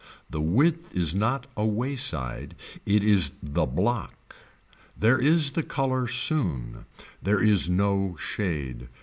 [0.31, 2.55] The width is not a wayside
[2.87, 4.35] it is the block.
[4.97, 6.87] There is the color soon.
[7.21, 8.89] There is no shade.